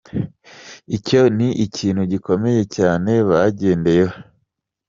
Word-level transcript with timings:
Icyo 0.97 1.21
ni 1.37 1.47
ikintu 1.65 2.01
gikomeye 2.11 2.61
cyane 2.75 3.11
bagendeyeho. 3.29 4.15